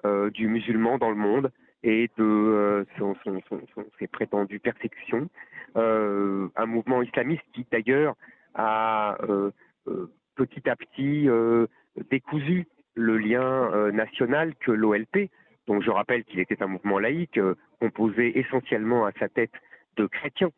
euh, 0.04 0.30
du 0.30 0.48
musulman 0.48 0.98
dans 0.98 1.10
le 1.10 1.16
monde 1.16 1.52
et 1.84 2.10
de 2.18 2.84
son, 2.98 3.14
son, 3.22 3.40
son, 3.48 3.60
ses 4.00 4.08
prétendues 4.08 4.58
persécutions. 4.58 5.28
un 5.76 6.66
mouvement 6.66 7.02
islamiste 7.02 7.44
qui 7.52 7.64
d'ailleurs 7.70 8.16
a 8.54 9.16
euh, 9.22 9.52
euh, 9.86 10.10
petit 10.34 10.68
à 10.68 10.74
petit 10.74 11.28
euh, 11.28 11.66
décousu 12.10 12.66
le 12.94 13.18
lien 13.18 13.92
national 13.92 14.54
que 14.56 14.72
l'OLP, 14.72 15.30
dont 15.66 15.80
je 15.82 15.90
rappelle 15.90 16.24
qu'il 16.24 16.40
était 16.40 16.62
un 16.62 16.66
mouvement 16.66 16.98
laïque, 16.98 17.38
composé 17.78 18.38
essentiellement 18.38 19.04
à 19.04 19.12
sa 19.12 19.28
tête 19.28 19.52
de 19.96 20.06
chrétiens, 20.06 20.50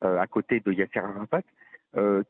à 0.00 0.26
côté 0.26 0.60
de 0.60 0.72
Yasser 0.72 1.00
Arafat, 1.00 1.42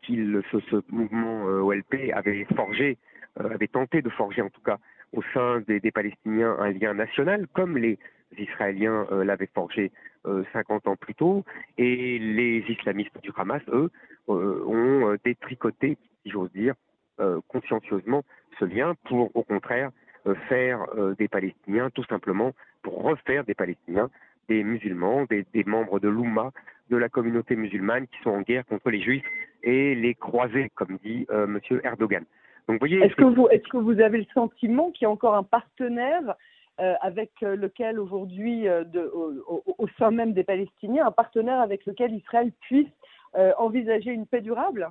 qu'il 0.03 0.43
ce, 0.51 0.61
ce, 0.71 0.77
mouvement 0.89 1.45
OLP 1.45 2.13
avait 2.15 2.47
forgé, 2.57 2.97
avait 3.37 3.69
tenté 3.69 4.01
de 4.03 4.09
forger 4.11 4.43
en 4.43 4.49
tout 4.49 4.63
cas 4.63 4.79
au 5.13 5.23
sein 5.35 5.61
des, 5.67 5.81
des 5.81 5.91
Palestiniens 5.91 6.57
un 6.59 6.71
lien 6.71 6.95
national, 6.95 7.47
comme 7.53 7.77
les 7.77 7.99
Israéliens 8.39 9.07
l'avaient 9.11 9.51
forgé 9.55 9.91
50 10.53 10.89
ans 10.89 10.97
plus 10.97 11.15
tôt, 11.15 11.45
et 11.77 12.19
les 12.19 12.65
islamistes 12.69 13.21
du 13.23 13.31
Hamas, 13.37 13.63
eux, 13.69 13.91
euh, 14.29 14.63
ont 14.67 15.13
euh, 15.13 15.17
détricoté, 15.25 15.97
si 16.23 16.31
j'ose 16.31 16.53
dire, 16.53 16.75
euh, 17.19 17.41
consciencieusement 17.49 18.25
ce 18.59 18.67
lien 18.67 18.95
pour, 19.07 19.35
au 19.35 19.43
contraire, 19.43 19.91
faire 20.49 20.85
des 21.17 21.29
Palestiniens, 21.29 21.89
tout 21.91 22.05
simplement, 22.05 22.53
pour 22.83 23.03
refaire 23.03 23.45
des 23.45 23.55
Palestiniens 23.55 24.11
des 24.49 24.65
musulmans, 24.65 25.25
des, 25.29 25.45
des 25.53 25.65
membres 25.65 26.01
de 26.01 26.09
l'Oumma, 26.09 26.53
de 26.91 26.97
la 26.97 27.09
communauté 27.09 27.57
musulmane 27.57 28.07
qui 28.07 28.19
sont 28.23 28.31
en 28.31 28.41
guerre 28.41 28.65
contre 28.67 28.91
les 28.91 29.01
juifs 29.01 29.25
et 29.63 29.95
les 29.95 30.15
croisés, 30.15 30.71
comme 30.75 30.99
dit 31.05 31.27
euh, 31.31 31.47
Monsieur 31.47 31.85
Erdogan. 31.85 32.25
Donc, 32.69 32.79
voyez, 32.81 32.99
est-ce 33.01 33.15
que 33.15 33.25
vous 33.25 33.49
est-ce 33.49 33.69
que 33.69 33.79
vous 33.79 34.01
avez 34.01 34.19
le 34.19 34.27
sentiment 34.35 34.91
qu'il 34.91 35.05
y 35.05 35.07
a 35.07 35.11
encore 35.11 35.35
un 35.35 35.43
partenaire 35.43 36.35
euh, 36.81 36.95
avec 37.01 37.31
lequel 37.41 37.99
aujourd'hui, 37.99 38.69
euh, 38.69 38.85
au, 39.13 39.63
au, 39.79 39.89
sein 39.99 40.11
même 40.11 40.33
des 40.33 40.45
Palestiniens, 40.45 41.07
un 41.07 41.11
partenaire 41.11 41.61
avec 41.61 41.87
lequel 41.87 42.13
Israël 42.15 42.53
puisse 42.61 42.87
euh, 43.37 43.53
envisager 43.59 44.11
une 44.11 44.27
paix 44.27 44.41
durable? 44.41 44.91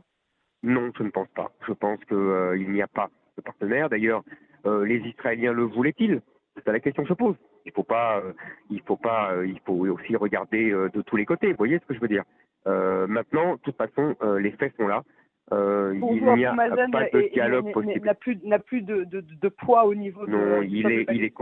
Non, 0.64 0.92
je 0.98 1.04
ne 1.04 1.10
pense 1.10 1.28
pas. 1.30 1.52
Je 1.68 1.74
pense 1.74 2.00
qu'il 2.06 2.18
euh, 2.18 2.58
n'y 2.58 2.82
a 2.82 2.88
pas 2.88 3.10
de 3.38 3.42
partenaire. 3.42 3.90
D'ailleurs, 3.90 4.24
euh, 4.66 4.86
les 4.86 4.98
Israéliens 4.98 5.54
le 5.54 5.64
voulaient-ils? 5.64 6.22
C'est 6.56 6.72
la 6.72 6.80
question 6.80 7.04
que 7.04 7.10
je 7.10 7.14
pose. 7.14 7.36
Il 7.68 7.74
faut 7.74 7.84
pas, 7.84 8.24
il 8.70 8.82
faut 8.82 8.98
pas, 8.98 9.34
il 9.46 9.60
faut 9.66 9.86
aussi 9.88 10.16
regarder 10.16 10.72
de 10.72 11.02
tous 11.02 11.18
les 11.18 11.26
côtés. 11.26 11.52
Vous 11.52 11.58
voyez 11.58 11.80
ce 11.80 11.86
que 11.86 11.94
je 11.94 12.00
veux 12.00 12.08
dire? 12.08 12.24
Maintenant, 12.66 13.56
de 13.56 13.60
toute 13.60 13.78
façon, 13.78 14.16
les 14.40 14.52
faits 14.52 14.74
sont 14.78 14.88
là. 14.88 15.04
il 15.52 16.34
n'y 16.36 16.46
a 16.46 16.56
pas 16.56 16.70
de 16.70 17.32
dialogue 17.34 17.72
possible. 17.72 18.06
N'a 18.06 18.16
plus, 18.16 18.40
n'a 18.44 18.60
plus 18.60 18.82
de, 18.82 19.04
de, 19.04 19.22
de, 19.22 19.50
poids 19.50 19.86
au 19.86 19.94
niveau 19.94 20.26
non, 20.28 20.62
il 20.62 20.90
est, 20.90 21.06
il 21.12 21.24
est, 21.24 21.34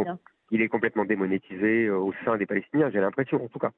il 0.51 0.61
est 0.61 0.67
complètement 0.67 1.05
démonétisé 1.05 1.89
au 1.89 2.13
sein 2.25 2.37
des 2.37 2.45
Palestiniens. 2.45 2.89
J'ai 2.91 2.99
l'impression, 2.99 3.43
en 3.43 3.47
tout 3.47 3.59
cas. 3.59 3.71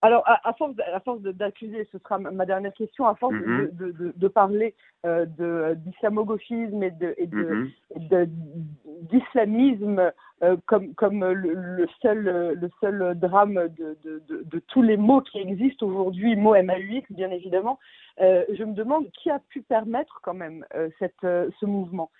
Alors, 0.00 0.22
à, 0.26 0.52
force, 0.52 0.74
à 0.92 1.00
force 1.00 1.20
d'accuser, 1.22 1.88
ce 1.90 1.98
sera 1.98 2.18
ma 2.18 2.46
dernière 2.46 2.72
question, 2.72 3.06
à 3.08 3.16
force 3.16 3.34
de, 3.34 3.70
de, 3.72 3.90
de, 3.90 4.12
de, 4.14 4.28
parler 4.28 4.76
euh, 5.04 5.26
d'islamo-gauchisme 5.74 6.80
et 6.84 6.92
de, 6.92 7.14
et 7.16 7.26
de, 7.26 7.66
mm-hmm. 7.96 8.28
d'islamisme 9.10 10.12
euh, 10.42 10.56
comme, 10.66 10.94
comme 10.94 11.24
le, 11.24 11.52
le, 11.54 11.86
seul, 12.00 12.56
le 12.60 12.70
seul 12.80 13.18
drame 13.18 13.68
de, 13.76 13.98
de, 14.04 14.22
de, 14.28 14.58
tous 14.68 14.82
les 14.82 14.96
mots 14.96 15.20
qui 15.20 15.38
existent 15.38 15.86
aujourd'hui, 15.86 16.36
mots 16.36 16.54
MAUX 16.54 17.04
bien 17.10 17.30
évidemment, 17.30 17.78
euh, 18.20 18.44
je 18.52 18.64
me 18.64 18.74
demande 18.74 19.10
qui 19.12 19.30
a 19.30 19.38
pu 19.38 19.62
permettre 19.62 20.20
quand 20.22 20.34
même 20.34 20.64
euh, 20.74 20.88
cette, 20.98 21.24
euh, 21.24 21.50
ce 21.60 21.66
mouvement. 21.66 22.10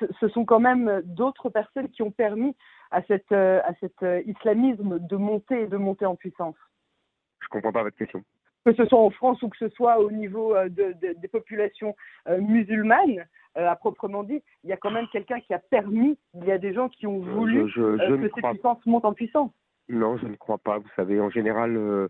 Ce, 0.00 0.06
ce, 0.20 0.28
sont 0.28 0.44
quand 0.44 0.60
même 0.60 1.02
d'autres 1.04 1.50
personnes 1.50 1.88
qui 1.90 2.02
ont 2.02 2.10
permis 2.10 2.56
à, 2.90 3.02
cette, 3.02 3.32
à 3.32 3.72
cet 3.80 4.04
islamisme 4.26 4.98
de 4.98 5.16
monter 5.16 5.62
et 5.62 5.66
de 5.66 5.76
monter 5.76 6.06
en 6.06 6.16
puissance. 6.16 6.56
Je 7.46 7.48
comprends 7.48 7.72
pas 7.72 7.82
votre 7.82 7.96
question. 7.96 8.22
Que 8.64 8.74
ce 8.74 8.84
soit 8.86 8.98
en 8.98 9.10
France 9.10 9.40
ou 9.42 9.48
que 9.48 9.56
ce 9.58 9.68
soit 9.68 10.00
au 10.00 10.10
niveau 10.10 10.56
euh, 10.56 10.68
de, 10.68 10.94
de, 11.00 11.14
des 11.20 11.28
populations 11.28 11.94
euh, 12.28 12.40
musulmanes, 12.40 13.24
euh, 13.56 13.68
à 13.68 13.76
proprement 13.76 14.22
dit, 14.22 14.42
il 14.64 14.70
y 14.70 14.72
a 14.72 14.76
quand 14.76 14.90
même 14.90 15.06
quelqu'un 15.12 15.40
qui 15.40 15.54
a 15.54 15.58
permis, 15.58 16.18
il 16.34 16.44
y 16.44 16.52
a 16.52 16.58
des 16.58 16.72
gens 16.72 16.88
qui 16.88 17.06
ont 17.06 17.18
voulu 17.18 17.68
je, 17.68 17.96
je, 17.96 17.98
je 17.98 18.14
que 18.16 18.30
ces 18.34 18.42
puissances 18.42 18.84
montent 18.86 19.04
en 19.04 19.14
puissance. 19.14 19.50
Non, 19.88 20.16
je 20.16 20.26
ne 20.26 20.36
crois 20.36 20.58
pas. 20.58 20.78
Vous 20.78 20.88
savez, 20.96 21.20
en 21.20 21.30
général, 21.30 22.08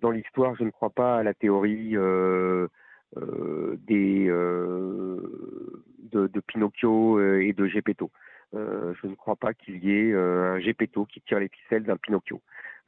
dans 0.00 0.10
l'histoire, 0.10 0.54
je 0.56 0.64
ne 0.64 0.70
crois 0.70 0.90
pas 0.90 1.18
à 1.18 1.22
la 1.22 1.32
théorie 1.32 1.96
euh, 1.96 2.68
euh, 3.16 3.76
des, 3.86 4.26
euh, 4.28 5.82
de, 6.12 6.26
de, 6.26 6.40
Pinocchio 6.40 7.20
et 7.38 7.52
de 7.54 7.66
Gepetto. 7.66 8.10
je 8.52 9.06
ne 9.06 9.14
crois 9.14 9.36
pas 9.36 9.54
qu'il 9.54 9.82
y 9.82 9.90
ait 9.90 10.12
un 10.12 10.58
Gepetto 10.60 11.06
qui 11.06 11.22
tire 11.22 11.40
les 11.40 11.48
ficelles 11.48 11.84
d'un 11.84 11.96
Pinocchio. 11.96 12.40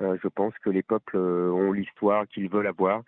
Euh, 0.03 0.17
je 0.23 0.29
pense 0.29 0.57
que 0.59 0.71
les 0.71 0.83
peuples 0.83 1.17
euh, 1.17 1.51
ont 1.51 1.73
l'histoire 1.73 2.27
qu'ils 2.29 2.49
veulent 2.49 2.67
avoir. 2.67 3.03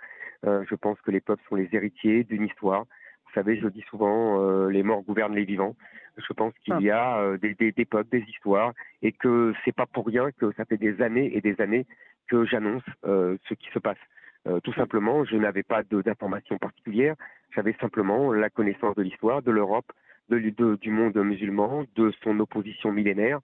Euh, 0.46 0.64
je 0.68 0.74
pense 0.74 1.00
que 1.02 1.10
les 1.10 1.20
peuples 1.20 1.42
sont 1.48 1.56
les 1.56 1.68
héritiers 1.72 2.24
d'une 2.24 2.44
histoire. 2.44 2.86
Vous 3.28 3.34
savez, 3.34 3.60
je 3.60 3.68
dis 3.68 3.84
souvent, 3.90 4.68
les 4.68 4.82
morts 4.82 5.02
gouvernent 5.02 5.34
les 5.34 5.44
vivants. 5.44 5.76
Je 6.16 6.32
pense 6.32 6.52
qu'il 6.64 6.80
y 6.80 6.90
a 6.90 7.36
des, 7.36 7.54
des, 7.54 7.72
des, 7.72 7.84
peuples, 7.84 8.10
des 8.10 8.24
histoires, 8.28 8.72
et 9.02 9.12
que 9.12 9.52
c'est 9.64 9.74
pas 9.74 9.86
pour 9.86 10.06
rien 10.06 10.30
que 10.32 10.50
ça 10.52 10.64
fait 10.64 10.78
des 10.78 11.00
années 11.02 11.36
et 11.36 11.40
des 11.40 11.60
années 11.60 11.86
que 12.28 12.44
j'annonce 12.44 12.82
ce 13.04 13.54
qui 13.54 13.68
se 13.72 13.78
passe. 13.78 13.98
tout 14.64 14.72
simplement, 14.72 15.24
je 15.24 15.36
n'avais 15.36 15.62
pas 15.62 15.82
d'informations 15.82 16.58
particulières. 16.58 17.14
J'avais 17.54 17.74
simplement 17.80 18.32
la 18.32 18.50
connaissance 18.50 18.96
de 18.96 19.02
l'histoire, 19.02 19.42
de 19.42 19.50
l'Europe, 19.50 19.92
de, 20.28 20.76
du 20.76 20.90
monde 20.90 21.16
musulman, 21.16 21.84
de 21.96 22.12
son 22.22 22.38
opposition 22.40 22.92
millénaire, 22.92 23.40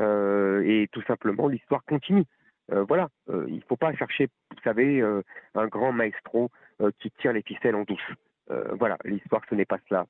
euh, 0.00 0.62
et 0.64 0.88
tout 0.92 1.02
simplement 1.02 1.48
l'histoire 1.48 1.84
continue. 1.84 2.24
Euh, 2.70 2.84
voilà, 2.84 3.08
euh, 3.30 3.46
il 3.48 3.56
ne 3.56 3.62
faut 3.62 3.76
pas 3.76 3.94
chercher, 3.94 4.28
vous 4.50 4.62
savez, 4.62 5.02
un 5.54 5.66
grand 5.66 5.92
maestro 5.92 6.50
qui 7.00 7.10
tire 7.20 7.32
les 7.32 7.42
ficelles 7.42 7.74
en 7.74 7.82
douce. 7.82 8.00
Voilà, 8.78 8.96
l'histoire 9.04 9.42
ce 9.48 9.54
n'est 9.54 9.64
pas 9.64 9.78
cela. 9.88 10.06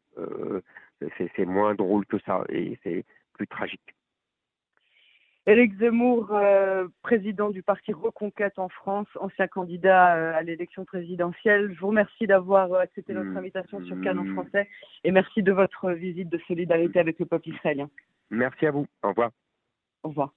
c'est 1.16 1.44
moins 1.44 1.74
drôle 1.74 2.06
que 2.06 2.18
ça 2.20 2.44
et 2.48 2.78
c'est 2.82 3.04
plus 3.34 3.46
tragique. 3.46 3.94
Éric 5.48 5.78
Zemmour, 5.78 6.28
euh, 6.32 6.88
président 7.00 7.48
du 7.48 7.62
parti 7.62 7.94
Reconquête 7.94 8.58
en 8.58 8.68
France, 8.68 9.08
ancien 9.18 9.46
candidat 9.46 10.14
euh, 10.14 10.34
à 10.34 10.42
l'élection 10.42 10.84
présidentielle. 10.84 11.72
Je 11.72 11.80
vous 11.80 11.86
remercie 11.86 12.26
d'avoir 12.26 12.70
euh, 12.70 12.80
accepté 12.80 13.14
notre 13.14 13.30
mmh. 13.30 13.36
invitation 13.38 13.82
sur 13.86 13.98
Canon 14.02 14.24
mmh. 14.24 14.34
français 14.34 14.68
et 15.04 15.10
merci 15.10 15.42
de 15.42 15.50
votre 15.50 15.92
visite 15.92 16.28
de 16.28 16.36
solidarité 16.46 16.98
avec 16.98 17.18
le 17.18 17.24
peuple 17.24 17.48
israélien. 17.48 17.88
Merci 18.28 18.66
à 18.66 18.72
vous. 18.72 18.86
Au 19.02 19.08
revoir. 19.08 19.30
Au 20.02 20.08
revoir. 20.10 20.34